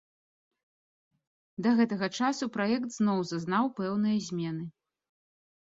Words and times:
Да 1.65 1.69
гэтага 1.81 2.07
часу 2.21 2.43
праект 2.57 2.87
зноў 2.99 3.19
зазнаў 3.35 3.65
пэўныя 3.83 4.17
змены. 4.31 4.63